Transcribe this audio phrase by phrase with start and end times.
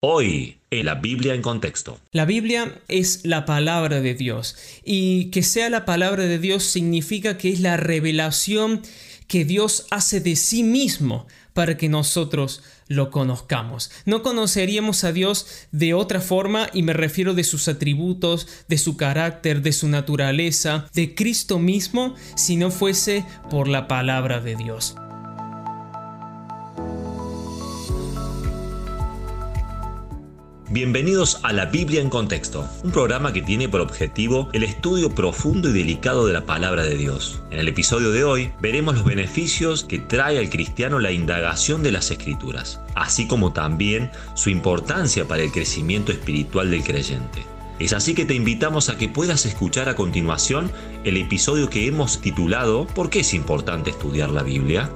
[0.00, 1.98] Hoy, en la Biblia en contexto.
[2.12, 7.36] La Biblia es la palabra de Dios y que sea la palabra de Dios significa
[7.36, 8.82] que es la revelación
[9.26, 13.90] que Dios hace de sí mismo para que nosotros lo conozcamos.
[14.04, 18.96] No conoceríamos a Dios de otra forma y me refiero de sus atributos, de su
[18.96, 24.94] carácter, de su naturaleza, de Cristo mismo, si no fuese por la palabra de Dios.
[30.70, 35.70] Bienvenidos a la Biblia en Contexto, un programa que tiene por objetivo el estudio profundo
[35.70, 37.40] y delicado de la palabra de Dios.
[37.50, 41.92] En el episodio de hoy veremos los beneficios que trae al cristiano la indagación de
[41.92, 47.46] las escrituras, así como también su importancia para el crecimiento espiritual del creyente.
[47.78, 50.70] Es así que te invitamos a que puedas escuchar a continuación
[51.04, 54.90] el episodio que hemos titulado ¿Por qué es importante estudiar la Biblia?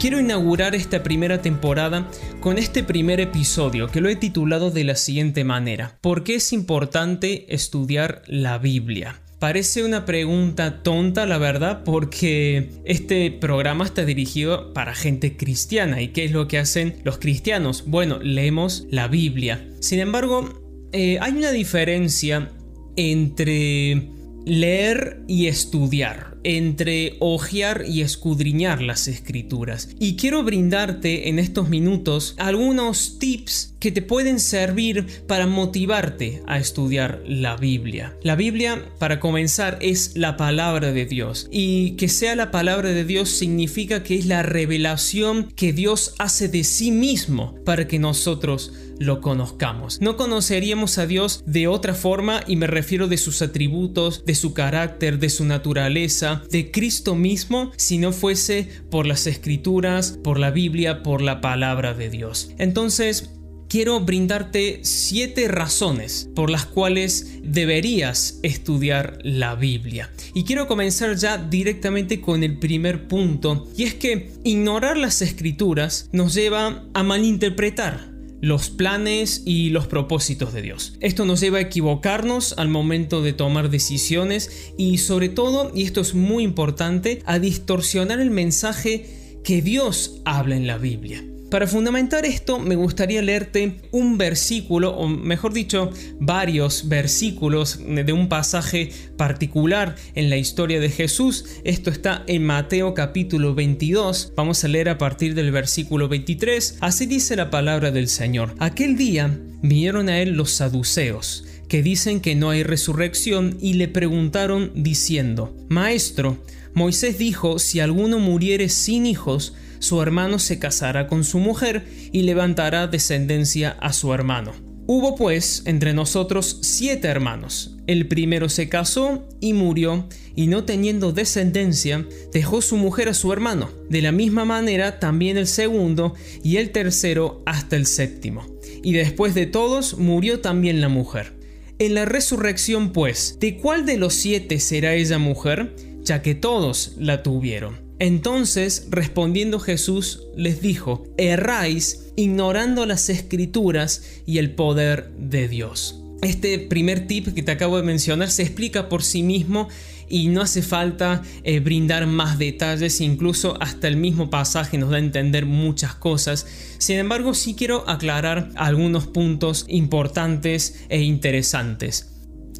[0.00, 2.08] Quiero inaugurar esta primera temporada
[2.40, 5.98] con este primer episodio que lo he titulado de la siguiente manera.
[6.00, 9.20] ¿Por qué es importante estudiar la Biblia?
[9.38, 16.00] Parece una pregunta tonta, la verdad, porque este programa está dirigido para gente cristiana.
[16.00, 17.84] ¿Y qué es lo que hacen los cristianos?
[17.86, 19.68] Bueno, leemos la Biblia.
[19.80, 20.48] Sin embargo,
[20.92, 22.50] eh, hay una diferencia
[22.96, 24.08] entre
[24.46, 29.88] leer y estudiar entre hojear y escudriñar las escrituras.
[29.98, 36.58] Y quiero brindarte en estos minutos algunos tips que te pueden servir para motivarte a
[36.58, 38.16] estudiar la Biblia.
[38.22, 41.48] La Biblia, para comenzar, es la palabra de Dios.
[41.50, 46.48] Y que sea la palabra de Dios significa que es la revelación que Dios hace
[46.48, 50.00] de sí mismo para que nosotros lo conozcamos.
[50.00, 54.54] No conoceríamos a Dios de otra forma y me refiero de sus atributos, de su
[54.54, 60.50] carácter, de su naturaleza, de Cristo mismo si no fuese por las escrituras, por la
[60.50, 62.50] Biblia, por la palabra de Dios.
[62.58, 63.30] Entonces,
[63.70, 70.10] quiero brindarte siete razones por las cuales deberías estudiar la Biblia.
[70.34, 76.08] Y quiero comenzar ya directamente con el primer punto, y es que ignorar las escrituras
[76.12, 78.09] nos lleva a malinterpretar
[78.40, 80.94] los planes y los propósitos de Dios.
[81.00, 86.00] Esto nos lleva a equivocarnos al momento de tomar decisiones y sobre todo, y esto
[86.00, 91.29] es muy importante, a distorsionar el mensaje que Dios habla en la Biblia.
[91.50, 95.90] Para fundamentar esto me gustaría leerte un versículo, o mejor dicho,
[96.20, 101.46] varios versículos de un pasaje particular en la historia de Jesús.
[101.64, 104.32] Esto está en Mateo capítulo 22.
[104.36, 106.78] Vamos a leer a partir del versículo 23.
[106.80, 108.54] Así dice la palabra del Señor.
[108.60, 113.88] Aquel día vinieron a él los saduceos que dicen que no hay resurrección y le
[113.88, 116.38] preguntaron diciendo, Maestro,
[116.74, 122.22] Moisés dijo, si alguno muriere sin hijos, su hermano se casará con su mujer y
[122.22, 124.52] levantará descendencia a su hermano.
[124.86, 127.76] Hubo pues entre nosotros siete hermanos.
[127.86, 133.32] El primero se casó y murió, y no teniendo descendencia, dejó su mujer a su
[133.32, 133.70] hermano.
[133.88, 138.44] De la misma manera también el segundo y el tercero hasta el séptimo.
[138.82, 141.34] Y después de todos murió también la mujer.
[141.78, 145.74] En la resurrección pues, ¿de cuál de los siete será ella mujer?
[146.02, 147.89] Ya que todos la tuvieron.
[148.00, 156.02] Entonces, respondiendo Jesús, les dijo, erráis ignorando las escrituras y el poder de Dios.
[156.22, 159.68] Este primer tip que te acabo de mencionar se explica por sí mismo
[160.08, 164.96] y no hace falta eh, brindar más detalles, incluso hasta el mismo pasaje nos da
[164.96, 166.46] a entender muchas cosas.
[166.78, 172.06] Sin embargo, sí quiero aclarar algunos puntos importantes e interesantes.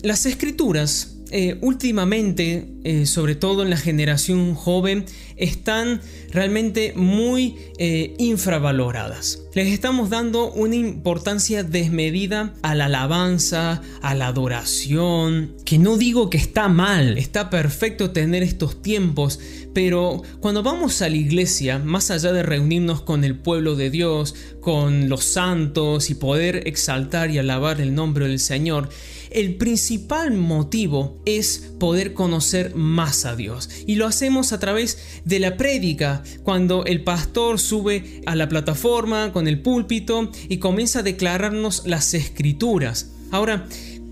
[0.03, 5.05] Las escrituras eh, últimamente, eh, sobre todo en la generación joven,
[5.37, 6.01] están
[6.33, 9.43] realmente muy eh, infravaloradas.
[9.55, 16.31] Les estamos dando una importancia desmedida a la alabanza, a la adoración, que no digo
[16.31, 19.39] que está mal, está perfecto tener estos tiempos,
[19.73, 24.35] pero cuando vamos a la iglesia, más allá de reunirnos con el pueblo de Dios,
[24.61, 28.89] con los santos y poder exaltar y alabar el nombre del Señor,
[29.31, 33.71] el principal motivo es poder conocer más a Dios.
[33.87, 39.33] Y lo hacemos a través de la prédica, cuando el pastor sube a la plataforma
[39.33, 43.13] con el púlpito y comienza a declararnos las escrituras.
[43.31, 43.67] Ahora,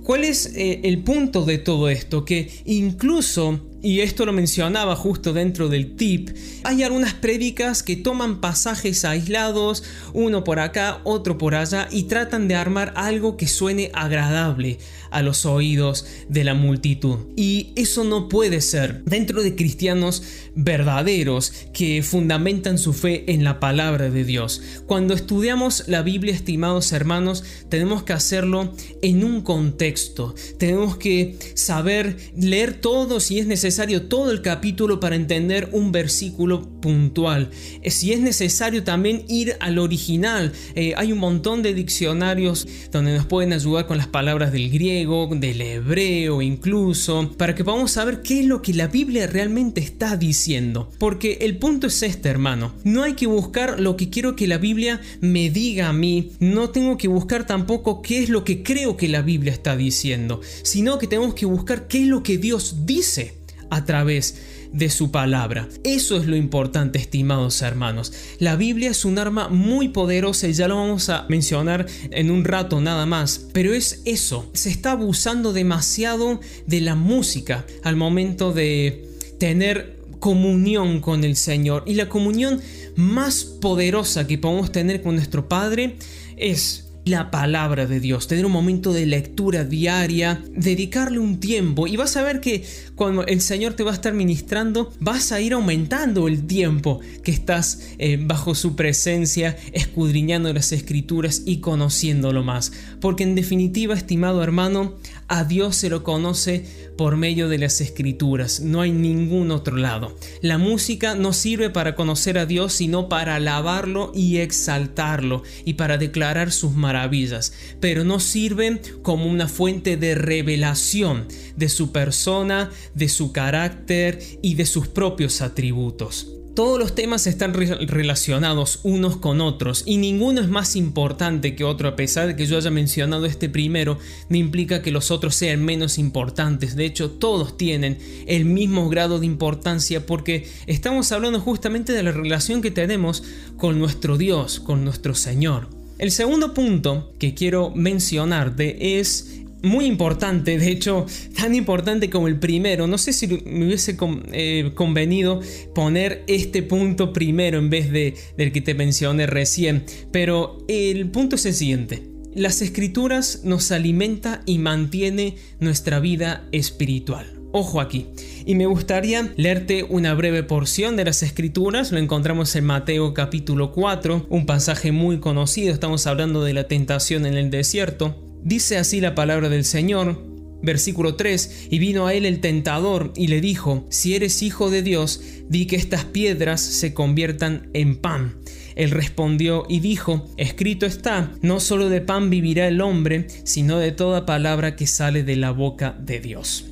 [0.09, 2.25] ¿Cuál es eh, el punto de todo esto?
[2.25, 6.31] Que incluso y esto lo mencionaba justo dentro del tip,
[6.65, 12.49] hay algunas prédicas que toman pasajes aislados, uno por acá, otro por allá, y tratan
[12.49, 14.79] de armar algo que suene agradable
[15.11, 17.19] a los oídos de la multitud.
[17.37, 20.23] Y eso no puede ser dentro de cristianos
[20.55, 24.61] verdaderos que fundamentan su fe en la palabra de Dios.
[24.87, 30.35] Cuando estudiamos la Biblia, estimados hermanos, tenemos que hacerlo en un contexto.
[30.59, 33.68] Tenemos que saber leer todo, si es necesario,
[34.09, 37.51] todo el capítulo para entender un versículo puntual.
[37.83, 40.53] Eh, si es necesario también ir al original.
[40.75, 45.29] Eh, hay un montón de diccionarios donde nos pueden ayudar con las palabras del griego,
[45.33, 50.17] del hebreo incluso, para que podamos saber qué es lo que la Biblia realmente está
[50.17, 50.91] diciendo.
[50.99, 52.73] Porque el punto es este, hermano.
[52.85, 56.33] No hay que buscar lo que quiero que la Biblia me diga a mí.
[56.41, 60.41] No tengo que buscar tampoco qué es lo que creo que la Biblia está diciendo,
[60.63, 63.39] sino que tenemos que buscar qué es lo que Dios dice
[63.71, 64.37] a través
[64.73, 65.69] de su palabra.
[65.85, 68.13] Eso es lo importante, estimados hermanos.
[68.39, 72.45] La Biblia es un arma muy poderosa y ya lo vamos a mencionar en un
[72.45, 73.47] rato nada más.
[73.53, 81.01] Pero es eso, se está abusando demasiado de la música al momento de tener comunión
[81.01, 81.85] con el Señor.
[81.87, 82.61] Y la comunión
[82.97, 85.97] más poderosa que podemos tener con nuestro Padre
[86.37, 91.97] es la palabra de Dios, tener un momento de lectura diaria, dedicarle un tiempo y
[91.97, 92.65] vas a ver que
[92.99, 97.31] cuando el Señor te va a estar ministrando, vas a ir aumentando el tiempo que
[97.31, 102.73] estás eh, bajo su presencia, escudriñando las escrituras y conociéndolo más.
[103.01, 104.97] Porque en definitiva, estimado hermano,
[105.29, 110.17] a Dios se lo conoce por medio de las escrituras, no hay ningún otro lado.
[110.43, 115.97] La música no sirve para conocer a Dios, sino para alabarlo y exaltarlo y para
[115.97, 123.09] declarar sus maravillas, pero no sirve como una fuente de revelación de su persona, de
[123.09, 126.35] su carácter y de sus propios atributos.
[126.59, 131.89] Todos los temas están relacionados unos con otros y ninguno es más importante que otro
[131.89, 133.97] a pesar de que yo haya mencionado este primero,
[134.29, 136.75] no implica que los otros sean menos importantes.
[136.75, 142.11] De hecho, todos tienen el mismo grado de importancia porque estamos hablando justamente de la
[142.11, 143.23] relación que tenemos
[143.57, 145.69] con nuestro Dios, con nuestro Señor.
[145.99, 151.07] El segundo punto que quiero mencionar de es muy importante, de hecho
[151.37, 152.87] tan importante como el primero.
[152.87, 153.97] No sé si me hubiese
[154.33, 155.41] eh, convenido
[155.75, 161.37] poner este punto primero en vez de, del que te mencioné recién, pero el punto
[161.37, 162.03] es el siguiente.
[162.35, 167.39] Las escrituras nos alimenta y mantiene nuestra vida espiritual.
[167.51, 168.07] Ojo aquí.
[168.45, 171.93] Y me gustaría leerte una breve porción de las escrituras.
[171.93, 175.73] Lo encontramos en Mateo capítulo 4, un pasaje muy conocido.
[175.73, 178.28] Estamos hablando de la tentación en el desierto.
[178.43, 180.23] Dice así la palabra del Señor,
[180.63, 184.83] versículo 3, y vino a él el tentador y le dijo, si eres hijo de
[184.83, 188.37] Dios, di que estas piedras se conviertan en pan.
[188.75, 193.93] Él respondió y dijo, escrito está, no solo de pan vivirá el hombre, sino de
[193.93, 196.67] toda palabra que sale de la boca de Dios.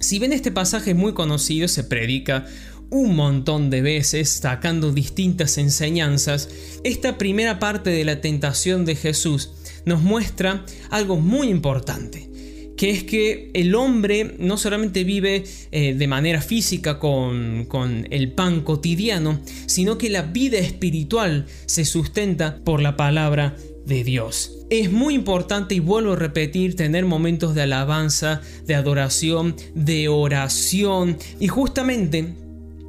[0.00, 2.46] Si ven este pasaje muy conocido, se predica
[2.90, 6.48] un montón de veces, sacando distintas enseñanzas,
[6.84, 9.52] esta primera parte de la tentación de Jesús
[9.84, 12.32] nos muestra algo muy importante
[12.76, 18.32] que es que el hombre no solamente vive eh, de manera física con, con el
[18.32, 23.54] pan cotidiano, sino que la vida espiritual se sustenta por la palabra
[23.86, 24.58] de Dios.
[24.70, 31.18] Es muy importante, y vuelvo a repetir, tener momentos de alabanza, de adoración, de oración.
[31.38, 32.34] Y justamente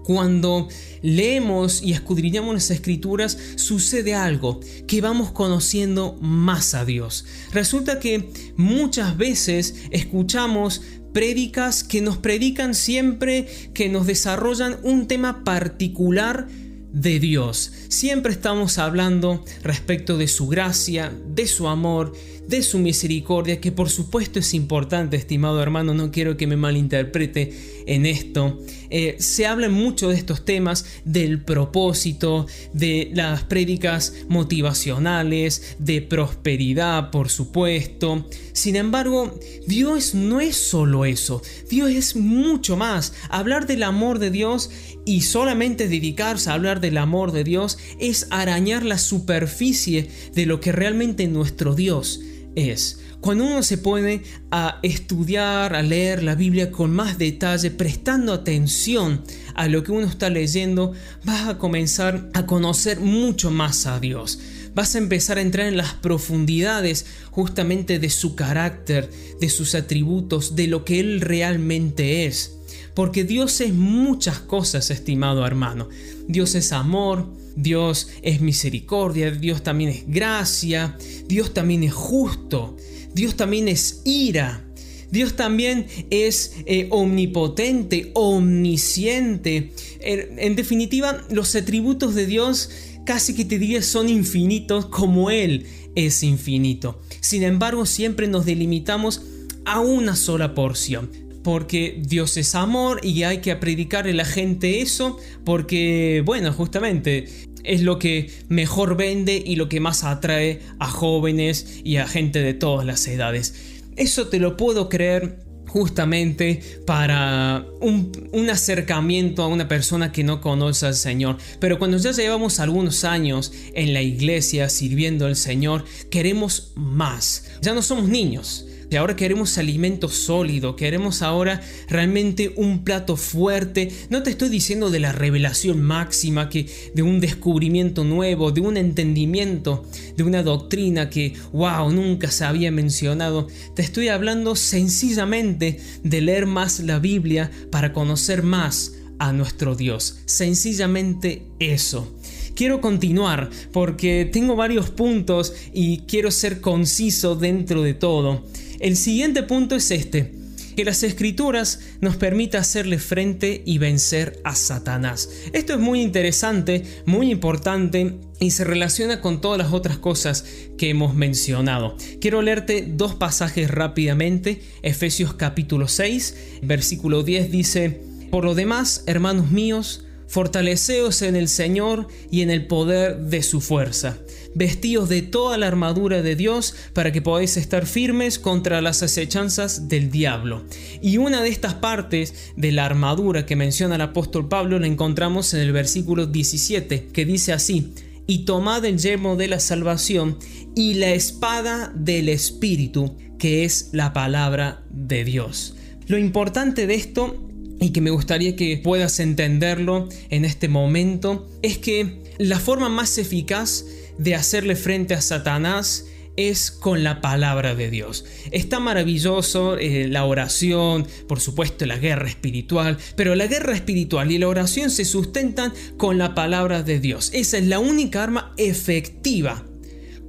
[0.03, 0.67] cuando
[1.01, 7.25] leemos y escudriñamos las escrituras, sucede algo, que vamos conociendo más a Dios.
[7.51, 10.81] Resulta que muchas veces escuchamos
[11.13, 16.47] prédicas que nos predican siempre, que nos desarrollan un tema particular
[16.93, 17.73] de Dios.
[17.89, 22.13] Siempre estamos hablando respecto de su gracia, de su amor,
[22.47, 27.83] de su misericordia, que por supuesto es importante, estimado hermano, no quiero que me malinterprete
[27.85, 28.59] en esto.
[28.89, 37.11] Eh, se habla mucho de estos temas, del propósito, de las prédicas motivacionales, de prosperidad,
[37.11, 38.27] por supuesto.
[38.51, 43.13] Sin embargo, Dios no es solo eso, Dios es mucho más.
[43.29, 44.69] Hablar del amor de Dios
[45.05, 50.59] y solamente dedicarse a hablar del amor de Dios es arañar la superficie de lo
[50.59, 52.21] que realmente nuestro Dios
[52.55, 54.21] es cuando uno se pone
[54.51, 59.23] a estudiar, a leer la Biblia con más detalle, prestando atención
[59.55, 60.91] a lo que uno está leyendo,
[61.23, 64.39] vas a comenzar a conocer mucho más a Dios.
[64.75, 69.09] Vas a empezar a entrar en las profundidades justamente de su carácter,
[69.39, 72.57] de sus atributos, de lo que Él realmente es.
[72.93, 75.89] Porque Dios es muchas cosas, estimado hermano.
[76.27, 80.97] Dios es amor, Dios es misericordia, Dios también es gracia,
[81.27, 82.77] Dios también es justo,
[83.13, 84.65] Dios también es ira.
[85.13, 89.71] Dios también es eh, omnipotente, omnisciente.
[89.99, 92.71] En, definitiva, los atributos de Dios
[93.05, 96.99] casi que te diría son infinitos como Él es infinito.
[97.19, 99.21] Sin embargo, siempre nos delimitamos
[99.65, 101.11] a una sola porción.
[101.43, 107.27] Porque Dios es amor y hay que predicarle a la gente eso porque, bueno, justamente
[107.63, 112.41] es lo que mejor vende y lo que más atrae a jóvenes y a gente
[112.41, 113.55] de todas las edades.
[113.95, 120.85] Eso te lo puedo creer justamente para un, acercamiento a una persona que no conoce
[120.85, 121.37] al Señor.
[121.59, 127.45] Pero cuando ya llevamos algunos años en la iglesia sirviendo al Señor, queremos más.
[127.61, 133.89] Ya no somos niños ahora queremos alimento sólido, queremos ahora realmente un plato fuerte.
[134.09, 138.77] No te estoy diciendo de la revelación máxima, que de un descubrimiento nuevo, de un
[138.77, 139.85] entendimiento,
[140.15, 143.47] de una doctrina que, wow, nunca se había mencionado.
[143.75, 150.19] Te estoy hablando sencillamente de leer más la Biblia para conocer más a nuestro Dios.
[150.25, 152.13] Sencillamente eso
[152.55, 158.43] quiero continuar porque tengo varios puntos y quiero ser conciso dentro de todo.
[158.83, 160.33] El siguiente punto es este,
[160.75, 165.29] que las escrituras nos permita hacerle frente y vencer a Satanás.
[165.53, 170.43] Esto es muy interesante, muy importante y se relaciona con todas las otras cosas
[170.77, 171.95] que hemos mencionado.
[172.19, 174.61] Quiero leerte dos pasajes rápidamente.
[174.81, 182.09] Efesios capítulo 6, versículo 10 dice, Por lo demás, hermanos míos, fortaleceos en el Señor
[182.29, 184.17] y en el poder de su fuerza
[184.55, 189.87] vestidos de toda la armadura de Dios para que podáis estar firmes contra las acechanzas
[189.87, 190.63] del diablo.
[191.01, 195.53] Y una de estas partes de la armadura que menciona el apóstol Pablo la encontramos
[195.53, 197.93] en el versículo 17, que dice así,
[198.27, 200.37] y tomad el yelmo de la salvación
[200.75, 205.75] y la espada del Espíritu, que es la palabra de Dios.
[206.07, 211.77] Lo importante de esto y que me gustaría que puedas entenderlo en este momento es
[211.77, 213.85] que la forma más eficaz
[214.17, 216.05] de hacerle frente a Satanás
[216.35, 218.25] es con la palabra de Dios.
[218.51, 224.39] Está maravilloso eh, la oración, por supuesto la guerra espiritual, pero la guerra espiritual y
[224.39, 227.29] la oración se sustentan con la palabra de Dios.
[227.33, 229.63] Esa es la única arma efectiva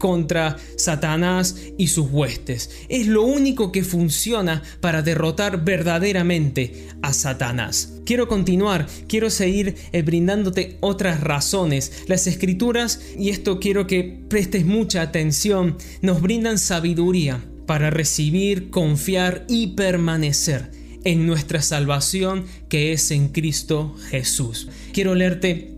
[0.04, 2.68] contra Satanás y sus huestes.
[2.90, 7.94] Es lo único que funciona para derrotar verdaderamente a Satanás.
[8.04, 12.02] Quiero continuar, quiero seguir eh, brindándote otras razones.
[12.06, 19.46] Las escrituras, y esto quiero que prestes mucha atención, nos brindan sabiduría para recibir, confiar
[19.48, 20.70] y permanecer
[21.04, 24.68] en nuestra salvación que es en Cristo Jesús.
[24.92, 25.73] Quiero leerte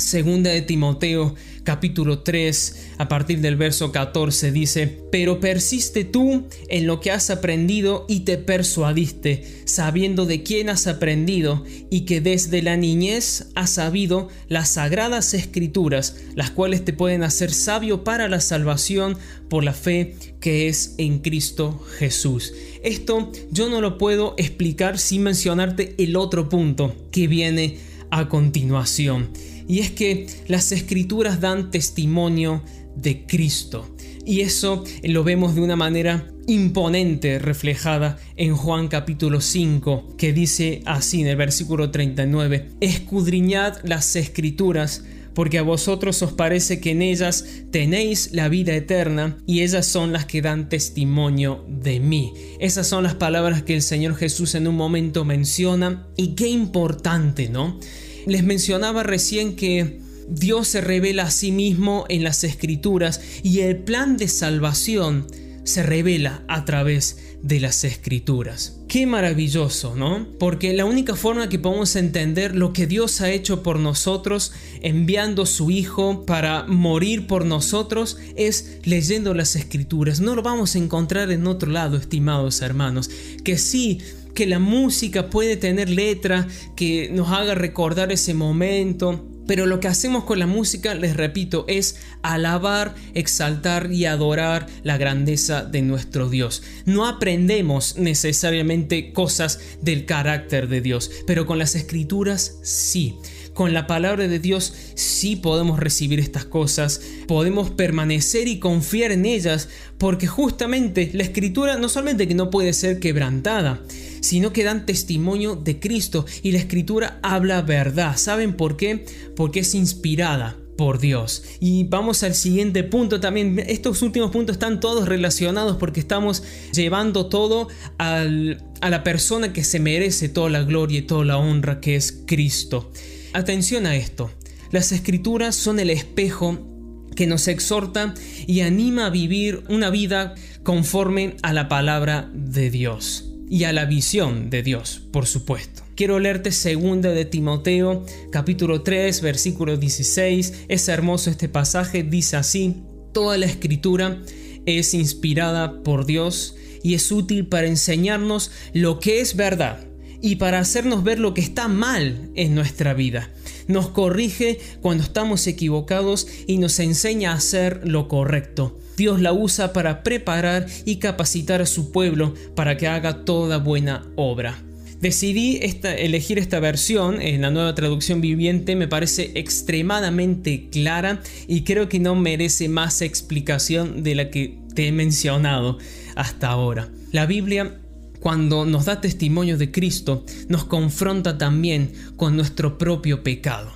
[0.00, 6.86] Segunda de Timoteo capítulo 3 a partir del verso 14 dice, pero persiste tú en
[6.86, 12.62] lo que has aprendido y te persuadiste, sabiendo de quién has aprendido y que desde
[12.62, 18.40] la niñez has sabido las sagradas escrituras, las cuales te pueden hacer sabio para la
[18.40, 22.54] salvación por la fe que es en Cristo Jesús.
[22.82, 27.78] Esto yo no lo puedo explicar sin mencionarte el otro punto que viene
[28.10, 29.28] a continuación
[29.70, 32.64] y es que las escrituras dan testimonio
[32.96, 33.94] de Cristo.
[34.26, 40.82] Y eso lo vemos de una manera imponente reflejada en Juan capítulo 5, que dice
[40.86, 47.02] así en el versículo 39, escudriñad las escrituras, porque a vosotros os parece que en
[47.02, 52.32] ellas tenéis la vida eterna y ellas son las que dan testimonio de mí.
[52.58, 57.48] Esas son las palabras que el Señor Jesús en un momento menciona y qué importante,
[57.48, 57.78] ¿no?
[58.26, 63.78] Les mencionaba recién que Dios se revela a sí mismo en las escrituras y el
[63.78, 65.26] plan de salvación
[65.64, 68.80] se revela a través de las escrituras.
[68.88, 70.26] Qué maravilloso, ¿no?
[70.38, 75.46] Porque la única forma que podemos entender lo que Dios ha hecho por nosotros, enviando
[75.46, 80.20] su Hijo para morir por nosotros, es leyendo las escrituras.
[80.20, 83.10] No lo vamos a encontrar en otro lado, estimados hermanos.
[83.44, 84.00] Que sí,
[84.34, 86.46] que la música puede tener letra
[86.76, 89.26] que nos haga recordar ese momento.
[89.46, 94.96] Pero lo que hacemos con la música, les repito, es alabar, exaltar y adorar la
[94.96, 96.62] grandeza de nuestro Dios.
[96.84, 103.16] No aprendemos necesariamente cosas del carácter de Dios, pero con las escrituras sí.
[103.52, 109.26] con la palabra de Dios sí podemos recibir estas cosas, podemos permanecer y confiar en
[109.26, 109.68] ellas,
[109.98, 113.82] porque justamente la escritura no solamente que no puede ser quebrantada,
[114.20, 118.16] sino que dan testimonio de Cristo y la escritura habla verdad.
[118.16, 119.04] ¿Saben por qué?
[119.36, 121.44] Porque es inspirada por Dios.
[121.60, 123.58] Y vamos al siguiente punto también.
[123.58, 129.78] Estos últimos puntos están todos relacionados porque estamos llevando todo a la persona que se
[129.78, 132.92] merece toda la gloria y toda la honra, que es Cristo.
[133.34, 134.30] Atención a esto.
[134.70, 136.66] Las escrituras son el espejo
[137.14, 138.14] que nos exhorta
[138.46, 143.84] y anima a vivir una vida conforme a la palabra de Dios y a la
[143.84, 145.82] visión de Dios, por supuesto.
[145.96, 150.66] Quiero leerte segunda de Timoteo, capítulo 3, versículo 16.
[150.68, 152.76] Es hermoso este pasaje, dice así:
[153.12, 154.22] Toda la escritura
[154.66, 159.84] es inspirada por Dios y es útil para enseñarnos lo que es verdad
[160.22, 163.30] y para hacernos ver lo que está mal en nuestra vida.
[163.66, 168.78] Nos corrige cuando estamos equivocados y nos enseña a hacer lo correcto.
[169.00, 174.04] Dios la usa para preparar y capacitar a su pueblo para que haga toda buena
[174.14, 174.62] obra.
[175.00, 181.88] Decidí elegir esta versión en la nueva traducción viviente, me parece extremadamente clara y creo
[181.88, 185.78] que no merece más explicación de la que te he mencionado
[186.14, 186.90] hasta ahora.
[187.10, 187.80] La Biblia
[188.20, 193.72] cuando nos da testimonio de Cristo, nos confronta también con nuestro propio pecado.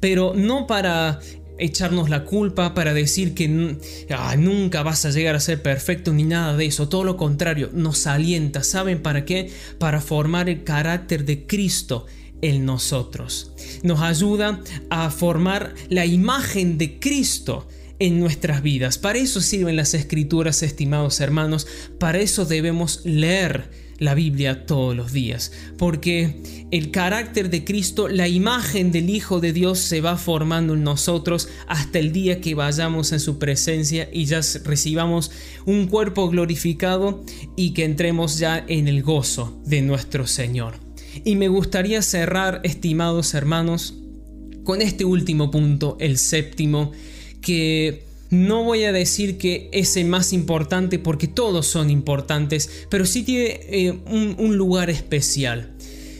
[0.00, 1.20] Pero no para
[1.58, 3.76] echarnos la culpa, para decir que
[4.10, 6.88] ah, nunca vas a llegar a ser perfecto ni nada de eso.
[6.88, 8.62] Todo lo contrario, nos alienta.
[8.62, 9.50] ¿Saben para qué?
[9.78, 12.06] Para formar el carácter de Cristo
[12.42, 13.52] en nosotros.
[13.82, 17.66] Nos ayuda a formar la imagen de Cristo
[17.98, 18.98] en nuestras vidas.
[18.98, 21.66] Para eso sirven las escrituras, estimados hermanos.
[21.98, 28.28] Para eso debemos leer la Biblia todos los días, porque el carácter de Cristo, la
[28.28, 33.12] imagen del Hijo de Dios se va formando en nosotros hasta el día que vayamos
[33.12, 35.30] en su presencia y ya recibamos
[35.66, 37.24] un cuerpo glorificado
[37.56, 40.74] y que entremos ya en el gozo de nuestro Señor.
[41.24, 43.94] Y me gustaría cerrar, estimados hermanos,
[44.64, 46.92] con este último punto, el séptimo,
[47.40, 53.06] que no voy a decir que es el más importante porque todos son importantes, pero
[53.06, 55.72] sí tiene eh, un, un lugar especial.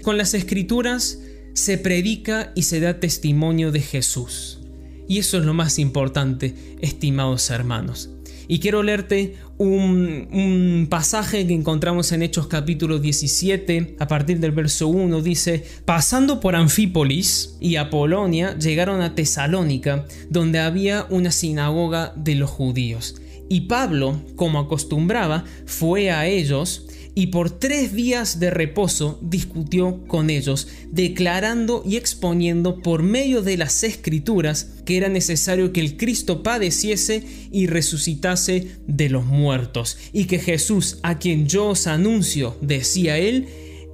[0.03, 1.19] Con las escrituras
[1.55, 4.61] se predica y se da testimonio de Jesús.
[5.09, 8.11] Y eso es lo más importante, estimados hermanos.
[8.47, 14.89] Y quiero leerte un, pasaje que encontramos en Hechos capítulo 17, a partir del verso
[14.89, 22.35] 1, dice, pasando por Anfípolis y Apolonia, llegaron a Tesalónica, donde había una sinagoga de
[22.35, 23.21] los judíos.
[23.49, 30.31] Y Pablo, como acostumbraba, fue a ellos y por tres días de reposo discutió con
[30.31, 36.43] ellos, declarando y exponiendo por medio de las escrituras que era necesario que el Cristo
[36.43, 43.19] padeciese y resucitase de los muertos, y que Jesús, a quien yo os anuncio, decía
[43.19, 43.47] él,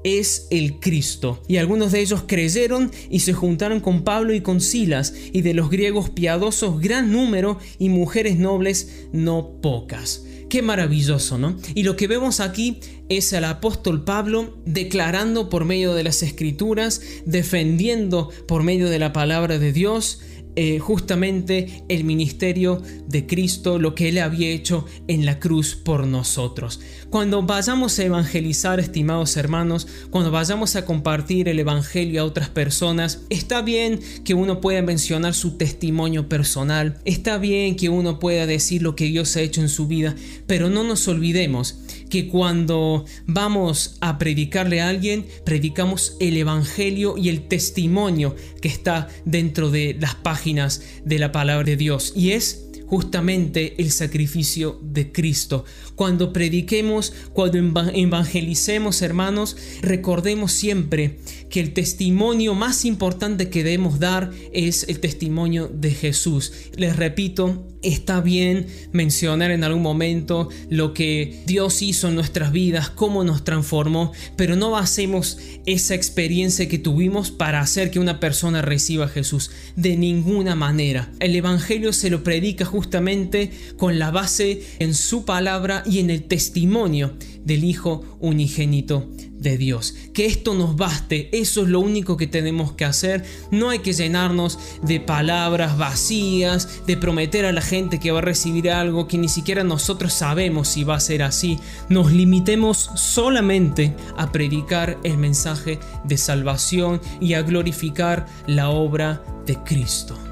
[0.03, 1.43] es el Cristo.
[1.47, 5.55] Y algunos de ellos creyeron y se juntaron con Pablo y con Silas, y de
[5.55, 10.25] los griegos piadosos gran número y mujeres nobles no pocas.
[10.49, 11.57] Qué maravilloso, ¿no?
[11.77, 12.81] Y lo que vemos aquí
[13.11, 19.13] es al apóstol Pablo declarando por medio de las escrituras, defendiendo por medio de la
[19.13, 20.21] palabra de Dios,
[20.57, 26.09] eh, justamente el ministerio de Cristo, lo que Él había hecho en la cruz por
[26.09, 26.81] nosotros.
[27.09, 33.23] Cuando vayamos a evangelizar, estimados hermanos, cuando vayamos a compartir el Evangelio a otras personas,
[33.31, 38.83] está bien que uno pueda mencionar su testimonio personal, está bien que uno pueda decir
[38.83, 40.17] lo que Dios ha hecho en su vida,
[40.49, 41.79] pero no nos olvidemos
[42.11, 49.09] que cuando vamos a predicarle a alguien, predicamos el Evangelio y el testimonio que está
[49.25, 52.13] dentro de las páginas de la palabra de Dios.
[52.15, 55.65] Y es justamente el sacrificio de Cristo.
[55.95, 57.57] Cuando prediquemos, cuando
[57.95, 65.71] evangelicemos, hermanos, recordemos siempre que el testimonio más importante que debemos dar es el testimonio
[65.73, 66.53] de Jesús.
[66.75, 72.91] Les repito, está bien mencionar en algún momento lo que Dios hizo en nuestras vidas,
[72.91, 78.63] cómo nos transformó, pero no basemos esa experiencia que tuvimos para hacer que una persona
[78.63, 79.51] reciba a Jesús.
[79.77, 81.13] De ninguna manera.
[81.21, 86.23] El Evangelio se lo predica justamente con la base en su palabra y en el
[86.23, 87.13] testimonio
[87.45, 89.95] del Hijo unigénito de Dios.
[90.15, 93.23] Que esto nos baste, eso es lo único que tenemos que hacer.
[93.51, 98.23] No hay que llenarnos de palabras vacías, de prometer a la gente que va a
[98.23, 101.59] recibir algo que ni siquiera nosotros sabemos si va a ser así.
[101.91, 109.57] Nos limitemos solamente a predicar el mensaje de salvación y a glorificar la obra de
[109.65, 110.30] Cristo.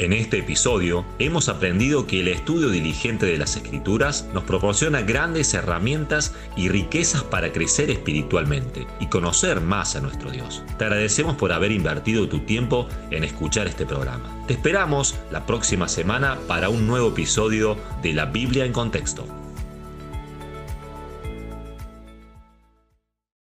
[0.00, 5.52] En este episodio hemos aprendido que el estudio diligente de las escrituras nos proporciona grandes
[5.52, 10.64] herramientas y riquezas para crecer espiritualmente y conocer más a nuestro Dios.
[10.78, 14.42] Te agradecemos por haber invertido tu tiempo en escuchar este programa.
[14.46, 19.26] Te esperamos la próxima semana para un nuevo episodio de la Biblia en contexto.